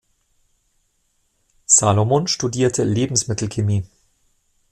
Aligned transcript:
Salomon 1.67 2.25
studierte 2.25 2.83
Lebensmittelchemie. 2.83 3.85